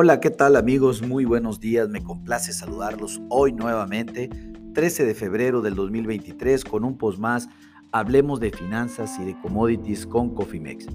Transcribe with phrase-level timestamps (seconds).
[0.00, 1.02] Hola, ¿qué tal amigos?
[1.02, 4.30] Muy buenos días, me complace saludarlos hoy nuevamente,
[4.72, 7.48] 13 de febrero del 2023, con un post más,
[7.90, 10.86] hablemos de finanzas y de commodities con Cofimex.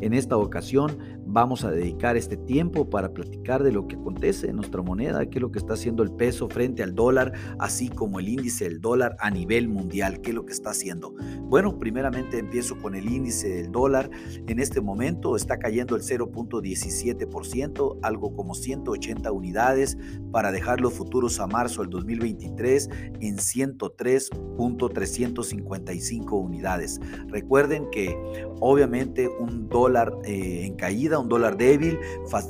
[0.00, 0.98] En esta ocasión
[1.30, 5.38] vamos a dedicar este tiempo para platicar de lo que acontece en nuestra moneda, qué
[5.38, 8.80] es lo que está haciendo el peso frente al dólar, así como el índice del
[8.80, 11.14] dólar a nivel mundial, qué es lo que está haciendo.
[11.42, 14.08] Bueno, primeramente empiezo con el índice del dólar.
[14.46, 19.98] En este momento está cayendo el 0.17%, algo como 180 unidades,
[20.32, 22.88] para dejar los futuros a marzo del 2023
[23.20, 26.98] en 103.355 unidades.
[27.28, 28.16] Recuerden que
[28.60, 31.98] obviamente un dólar eh, en caída, un dólar débil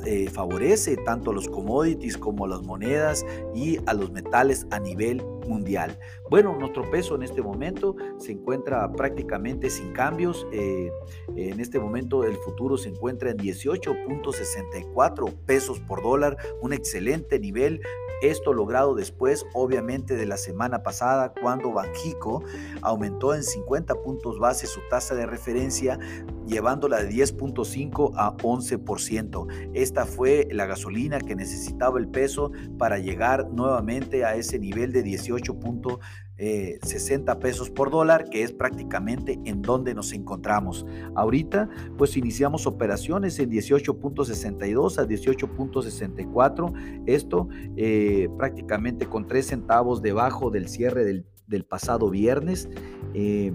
[0.05, 4.79] eh, favorece tanto a los commodities como a las monedas y a los metales a
[4.79, 5.99] nivel mundial.
[6.29, 10.47] Bueno, nuestro peso en este momento se encuentra prácticamente sin cambios.
[10.53, 10.91] Eh,
[11.35, 17.81] en este momento el futuro se encuentra en 18.64 pesos por dólar, un excelente nivel
[18.21, 22.43] esto logrado después, obviamente, de la semana pasada, cuando Banjico
[22.81, 25.97] aumentó en 50 puntos base su tasa de referencia,
[26.45, 29.71] llevándola de 10.5 a 11%.
[29.73, 35.05] Esta fue la gasolina que necesitaba el peso para llegar nuevamente a ese nivel de
[35.05, 40.85] 18.5 60 eh, pesos por dólar, que es prácticamente en donde nos encontramos.
[41.15, 47.03] Ahorita, pues iniciamos operaciones en 18.62 a 18.64.
[47.05, 51.25] Esto eh, prácticamente con 3 centavos debajo del cierre del,
[51.65, 52.69] pasado viernes.
[53.13, 53.51] Eh,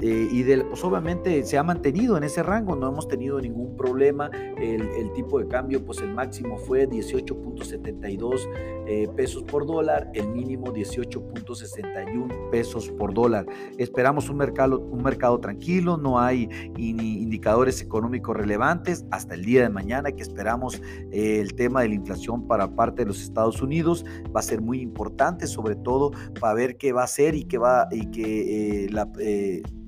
[0.00, 4.30] eh, y pues obviamente se ha mantenido en ese rango, no hemos tenido ningún problema.
[4.58, 8.48] El, tipo de cambio, pues el máximo fue 18.72
[8.86, 13.46] eh, pesos por dólar, el mínimo 18.61 pesos por dólar.
[13.78, 19.70] Esperamos un mercado, un mercado tranquilo, no hay indicadores económicos relevantes hasta el día de
[19.70, 24.04] mañana que esperamos eh, el tema de la inflación para parte de los Estados Unidos
[24.34, 27.56] va a ser muy importante, sobre todo para ver qué va a ser y qué
[27.58, 29.06] va y que la